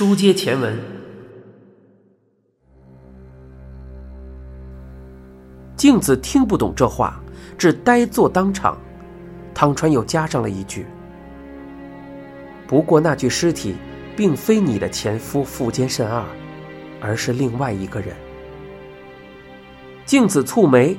[0.00, 0.74] 书接前文，
[5.76, 7.20] 镜子听不懂这话，
[7.58, 8.78] 只呆坐当场。
[9.52, 10.86] 汤川又加上了一句
[12.66, 13.74] ：“不过那具尸体，
[14.16, 16.24] 并非你的前夫富坚慎二，
[16.98, 18.16] 而是另外一个人。”
[20.06, 20.96] 镜子蹙眉，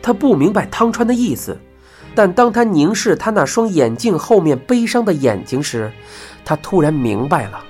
[0.00, 1.58] 他不明白汤川的意思，
[2.14, 5.90] 但当他凝视他那双眼镜后面悲伤的眼睛时，
[6.44, 7.60] 他突然明白了。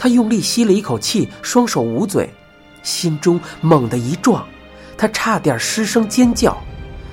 [0.00, 2.32] 他用力吸了一口气，双手捂嘴，
[2.82, 4.48] 心中猛地一撞，
[4.96, 6.56] 他差点失声尖叫，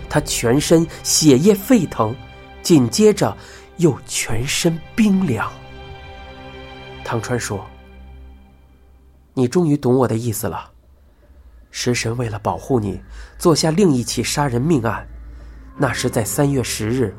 [0.07, 2.15] 他全身血液沸腾，
[2.61, 3.35] 紧接着
[3.75, 5.51] 又全身冰凉。
[7.03, 7.67] 唐川说
[9.35, 10.71] ：“你终于懂我的意思了。
[11.71, 12.97] 食神为了保护你，
[13.37, 15.05] 做下另一起杀人命案，
[15.77, 17.13] 那是在三月十日。”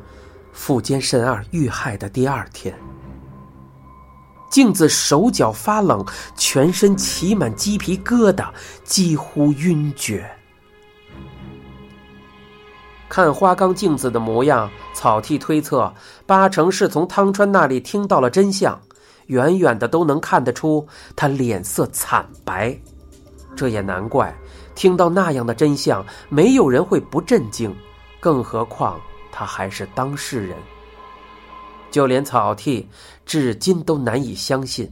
[0.51, 2.75] 富坚慎二遇害的第二天，
[4.49, 6.03] 镜子手脚发冷，
[6.35, 8.49] 全身起满鸡皮疙瘩，
[8.83, 10.29] 几乎晕厥。
[13.07, 15.91] 看花冈镜子的模样，草剃推测，
[16.25, 18.79] 八成是从汤川那里听到了真相，
[19.27, 22.77] 远远的都能看得出他脸色惨白。
[23.55, 24.35] 这也难怪，
[24.75, 27.75] 听到那样的真相，没有人会不震惊，
[28.19, 28.99] 更何况。
[29.31, 30.55] 他还是当事人，
[31.91, 32.87] 就连草剃
[33.25, 34.91] 至今都难以相信。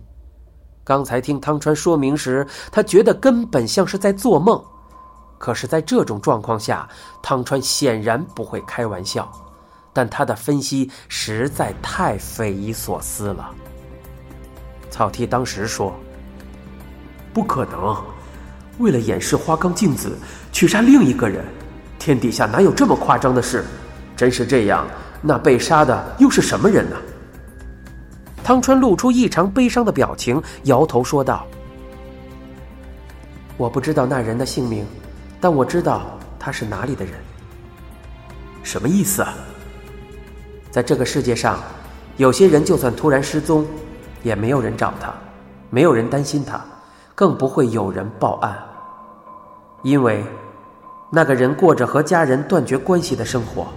[0.84, 4.64] 刚才听汤川说明时，他觉得根本像是在做梦。
[5.38, 6.88] 可是，在这种状况下，
[7.22, 9.32] 汤川显然不会开玩笑。
[9.94, 13.50] 但他的分析实在太匪夷所思了。
[14.92, 15.92] 草剃当时说
[17.34, 17.96] ：“不可能，
[18.78, 20.16] 为了掩饰花冈镜子
[20.52, 21.44] 去杀另一个人，
[21.98, 23.66] 天底下哪有这么夸张的事？”
[24.16, 24.88] 真是这样，
[25.22, 26.96] 那被杀的又是什么人呢？
[28.44, 31.46] 汤川露出异常悲伤的表情，摇头说道
[33.58, 34.86] ：“我不知道那人的姓名，
[35.42, 37.14] 但我知道他是哪里的人。
[38.64, 39.34] 什么意思啊？
[40.72, 41.60] 在这个世界上，
[42.16, 43.66] 有些人就算突然失踪，
[44.24, 45.14] 也没有人找他，
[45.70, 46.64] 没有人担心他，
[47.16, 48.58] 更不会有人报案，
[49.82, 50.24] 因为
[51.10, 53.68] 那个人过着和家人断绝关系的生活。”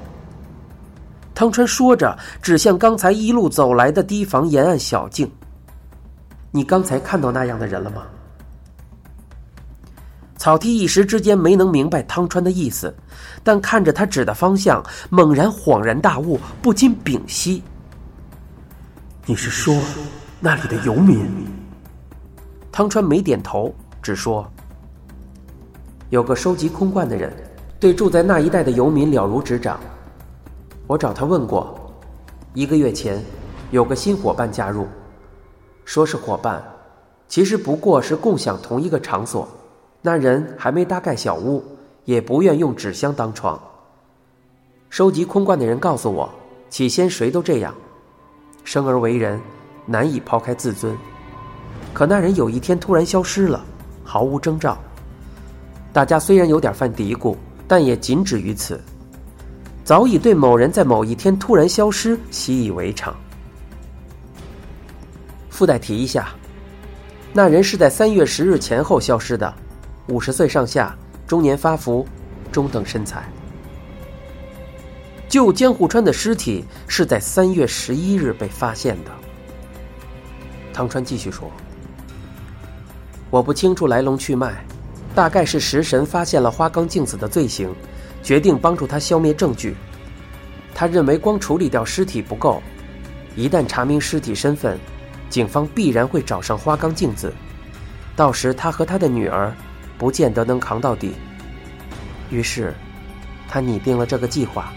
[1.40, 5.26] 汤川说着，指向刚才一路走来的堤防沿岸小径。
[6.50, 8.02] 你刚才看到那样的人了吗？
[10.36, 12.94] 草剃一时之间没能明白汤川的意思，
[13.42, 17.62] 但看着他指的方向，猛然恍然大悟，不禁屏息。
[19.24, 19.74] 你是说
[20.40, 21.26] 那里的游民？
[22.70, 24.46] 汤川没点头，只说
[26.10, 27.32] ：“有个收集空罐的人，
[27.78, 29.80] 对住在那一带的游民了如指掌。”
[30.90, 31.72] 我找他问过，
[32.52, 33.22] 一个月前，
[33.70, 34.88] 有个新伙伴加入，
[35.84, 36.60] 说是伙伴，
[37.28, 39.46] 其实不过是共享同一个场所。
[40.02, 41.62] 那人还没搭盖小屋，
[42.06, 43.56] 也不愿用纸箱当床。
[44.88, 46.28] 收集空罐的人告诉我，
[46.68, 47.72] 起先谁都这样，
[48.64, 49.40] 生而为人，
[49.86, 50.98] 难以抛开自尊。
[51.94, 53.64] 可那人有一天突然消失了，
[54.02, 54.76] 毫无征兆。
[55.92, 57.36] 大家虽然有点犯嘀咕，
[57.68, 58.80] 但也仅止于此。
[59.90, 63.12] 早已对某人在某一天突然消失习以为常。
[65.48, 66.28] 附带提一下，
[67.32, 69.52] 那人是在三月十日前后消失的，
[70.06, 70.96] 五十岁上下，
[71.26, 72.06] 中年发福，
[72.52, 73.28] 中等身材。
[75.28, 79.10] 旧江户川的尸体是在三月十一日被发现的。
[80.72, 81.50] 唐川继续说
[83.28, 84.64] ：“我不清楚来龙去脉，
[85.16, 87.68] 大概是食神发现了花冈镜子的罪行。”
[88.22, 89.74] 决定帮助他消灭证据。
[90.74, 92.62] 他认为光处理掉尸体不够，
[93.36, 94.78] 一旦查明尸体身份，
[95.28, 97.32] 警方必然会找上花冈镜子，
[98.16, 99.52] 到时他和他的女儿，
[99.98, 101.14] 不见得能扛到底。
[102.30, 102.72] 于是，
[103.48, 104.72] 他拟定了这个计划，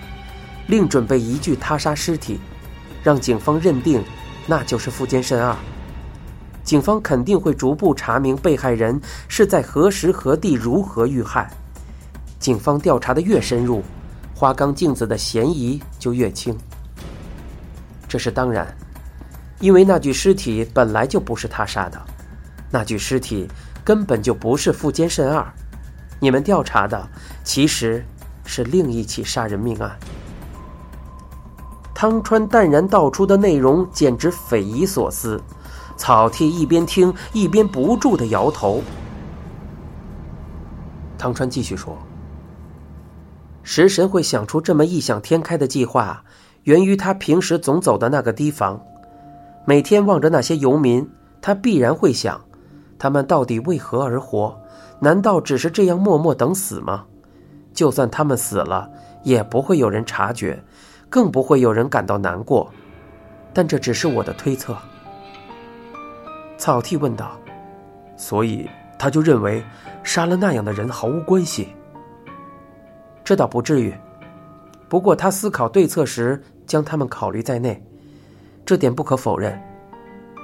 [0.68, 2.40] 另准备一具他杀尸体，
[3.04, 4.04] 让警方认定
[4.48, 5.56] 那就是富坚慎二。
[6.64, 11.50] 警方肯定会逐步查明被害人是在何时何地如何遇害。
[12.44, 13.82] 警方调查的越深入，
[14.36, 16.54] 花冈镜子的嫌疑就越轻。
[18.06, 18.68] 这是当然，
[19.62, 21.98] 因为那具尸体本来就不是他杀的，
[22.70, 23.50] 那具尸体
[23.82, 25.48] 根本就不是富坚慎二。
[26.20, 27.10] 你们调查的
[27.46, 28.04] 其实
[28.44, 29.98] 是另一起杀人命案。
[31.96, 35.42] 汤川淡然道出的内容简直匪夷所思，
[35.96, 38.84] 草剃一边听一边不住的摇头。
[41.18, 41.98] 汤川继续说。
[43.64, 46.24] 食神会想出这么异想天开的计划，
[46.64, 48.80] 源于他平时总走的那个堤防。
[49.66, 51.10] 每天望着那些游民，
[51.42, 52.40] 他必然会想：
[53.00, 54.56] 他们到底为何而活？
[55.00, 57.06] 难道只是这样默默等死吗？
[57.74, 58.90] 就算他们死了，
[59.24, 60.62] 也不会有人察觉，
[61.10, 62.70] 更不会有人感到难过。
[63.54, 64.78] 但这只是我的推测。
[66.58, 67.38] 草剃问道
[68.16, 69.64] ：“所以他就认为
[70.04, 71.70] 杀了那样的人毫无关系？”
[73.24, 73.94] 这倒不至于，
[74.90, 77.82] 不过他思考对策时将他们考虑在内，
[78.66, 79.58] 这点不可否认。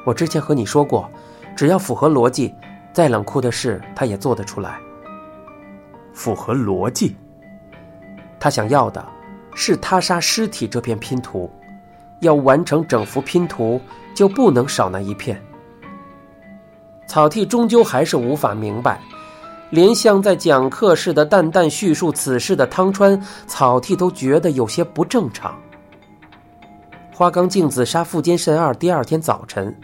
[0.05, 1.09] 我之前和你说过，
[1.55, 2.53] 只要符合逻辑，
[2.93, 4.79] 再冷酷的事他也做得出来。
[6.13, 7.15] 符合逻辑，
[8.39, 9.05] 他想要的
[9.53, 11.51] 是他杀尸体这片拼图，
[12.21, 13.79] 要完成整幅拼图
[14.15, 15.41] 就不能少那一片。
[17.07, 19.01] 草剃终究还是无法明白。
[19.69, 25.55] 连像在讲课似的淡淡叙述此事的汤川草剃都觉得有些不正常。
[27.13, 29.75] 花冈镜子杀富坚慎二第二天早晨，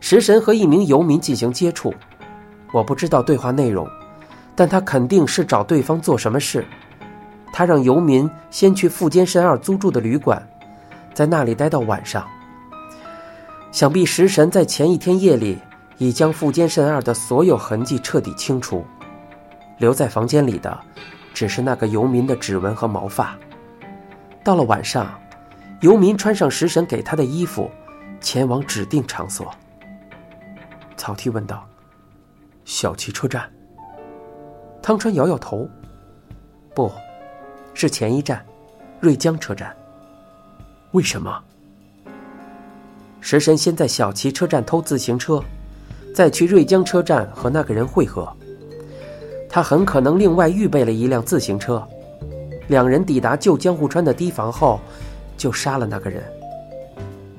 [0.00, 1.92] 食神和一名游民进行接触，
[2.72, 3.86] 我不知道对话内容，
[4.54, 6.64] 但他肯定是找对方做什么事。
[7.52, 10.40] 他让游民先去富坚慎二租住的旅馆，
[11.12, 12.26] 在那里待到晚上。
[13.72, 15.58] 想必食神在前一天夜里
[15.98, 18.84] 已将富坚慎二的所有痕迹彻底清除。
[19.78, 20.78] 留在房间里的，
[21.32, 23.36] 只是那个游民的指纹和毛发。
[24.44, 25.18] 到了晚上，
[25.80, 27.70] 游民穿上食神给他的衣服，
[28.20, 29.52] 前往指定场所。
[30.96, 31.66] 草剃问道
[32.64, 33.48] ：“小汽车站？”
[34.82, 35.68] 汤川摇摇头
[36.74, 36.90] ：“不，
[37.74, 38.44] 是前一站，
[39.00, 39.74] 瑞江车站。
[40.92, 41.42] 为什么？”
[43.20, 45.42] 食神先在小旗车站偷自行车，
[46.14, 48.34] 再去瑞江车站和那个人会合。
[49.48, 51.82] 他很可能另外预备了一辆自行车，
[52.68, 54.78] 两人抵达旧江户川的堤防后，
[55.36, 56.22] 就杀了那个人。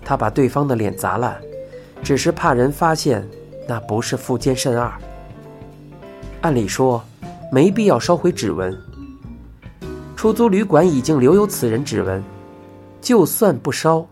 [0.03, 1.39] 他把对方的脸砸烂，
[2.01, 3.25] 只是怕人发现
[3.67, 4.91] 那不是富坚慎二。
[6.41, 7.03] 按理说，
[7.51, 8.75] 没必要烧毁指纹。
[10.15, 12.23] 出租旅馆已经留有此人指纹，
[13.01, 14.05] 就算不烧，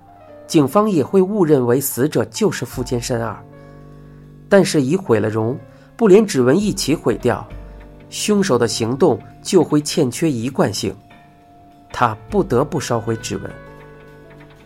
[0.46, 3.36] 警方也会误认为死者就是富坚慎二。
[4.48, 5.58] 但是已毁了容，
[5.98, 7.46] 不连指纹一起毁掉。
[8.10, 10.96] 凶手的行动就会欠缺一贯性，
[11.92, 13.52] 他不得不烧毁指纹。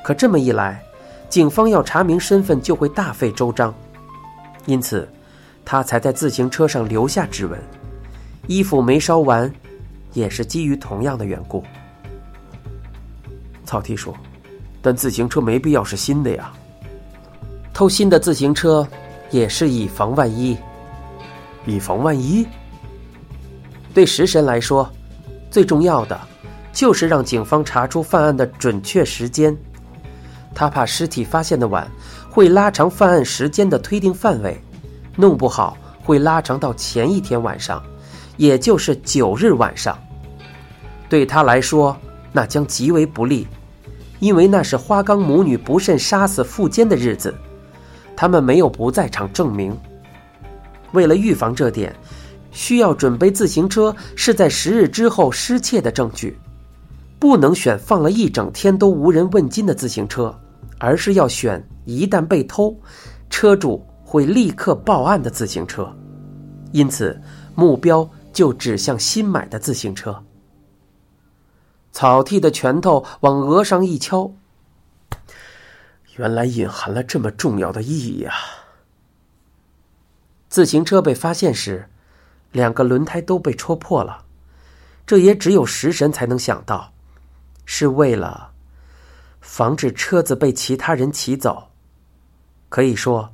[0.04, 0.82] 可这么一来，
[1.30, 3.74] 警方要查明身份就会大费周章，
[4.66, 5.08] 因此，
[5.66, 7.60] 他才在自行车上留下指纹。
[8.48, 9.52] 衣服没烧完，
[10.14, 11.64] 也是基于同样的缘故。
[13.66, 14.14] 草剃说
[14.82, 16.52] ：“但自行车没必要是新的呀，
[17.74, 18.88] 偷新的自行车
[19.30, 20.58] 也是以防万一，
[21.66, 22.46] 以防万一。”
[23.94, 24.90] 对食神来说，
[25.50, 26.20] 最重要的
[26.72, 29.56] 就是让警方查出犯案的准确时间。
[30.56, 31.86] 他怕尸体发现的晚，
[32.30, 34.62] 会拉长犯案时间的推定范围，
[35.18, 37.84] 弄不好会拉长到前一天晚上，
[38.38, 39.98] 也就是九日晚上。
[41.10, 41.98] 对他来说，
[42.32, 43.46] 那将极为不利，
[44.20, 47.34] 因为那是花冈母女不慎杀死富坚的日子，
[48.16, 49.78] 他们没有不在场证明。
[50.94, 51.94] 为了预防这点。
[52.52, 56.38] 需要准备自行车是在十日之后失窃的证据，
[57.18, 60.38] 不能选放了一整天都无人问津的自行车，
[60.78, 62.78] 而是要选一旦被偷，
[63.30, 65.92] 车主会立刻报案的自行车。
[66.72, 67.20] 因此，
[67.56, 70.24] 目标就指向新买的自行车。
[71.92, 74.32] 草剃的拳头往额上一敲，
[76.18, 78.34] 原来隐含了这么重要的意义啊！
[80.50, 81.88] 自行车被发现时。
[82.52, 84.26] 两个轮胎都被戳破了，
[85.06, 86.94] 这也只有食神才能想到，
[87.66, 88.52] 是为了
[89.40, 91.70] 防止车子被其他人骑走。
[92.70, 93.34] 可以说，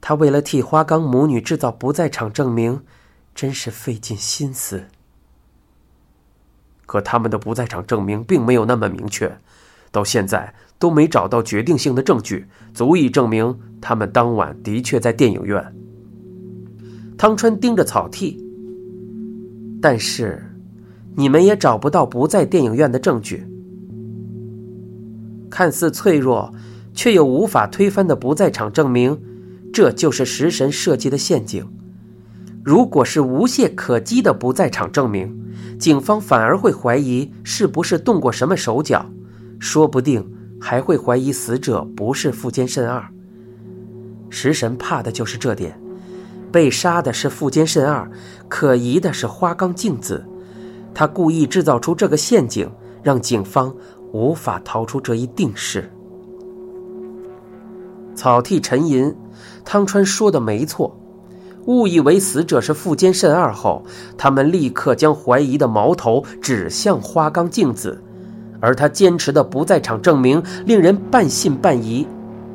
[0.00, 2.84] 他为了替花岗母女制造不在场证明，
[3.34, 4.86] 真是费尽心思。
[6.86, 9.38] 可他们的不在场证明并没有那么明确，
[9.90, 15.74] 到现在都没找到决定性的证据，足以证明他们当晚的确在电影院。
[17.18, 18.40] 汤川盯着草剃，
[19.82, 20.40] 但是
[21.16, 23.44] 你们也找不到不在电影院的证据。
[25.50, 26.54] 看似脆弱，
[26.94, 29.20] 却又无法推翻的不在场证明，
[29.72, 31.66] 这就是食神设计的陷阱。
[32.64, 35.36] 如果是无懈可击的不在场证明，
[35.76, 39.04] 警方反而会怀疑是不是动过什么手脚，
[39.58, 40.24] 说不定
[40.60, 43.04] 还会怀疑死者不是富坚慎二。
[44.30, 45.76] 食神怕的就是这点。
[46.50, 48.10] 被杀的是富坚慎二，
[48.48, 50.24] 可疑的是花冈镜子，
[50.94, 52.68] 他故意制造出这个陷阱，
[53.02, 53.74] 让警方
[54.12, 55.90] 无法逃出这一定式。
[58.14, 59.14] 草剃沉吟，
[59.64, 60.98] 汤川说的没错。
[61.66, 63.84] 误以为死者是富坚慎二后，
[64.16, 68.02] 他们立刻将怀疑的矛头指向花冈镜子，
[68.58, 72.06] 而他坚持的不在场证明令人半信半疑。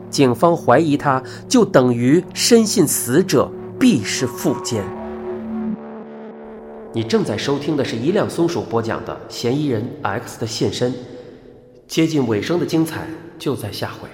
[0.09, 3.51] 警方怀疑他，就等于深信死者
[3.83, 4.81] 必是富奸。
[6.93, 10.93] 你正在收听的是一辆松鼠播讲的《嫌疑人 X 的现身》，
[11.85, 13.05] 接近尾声的精彩
[13.37, 14.07] 就在下回。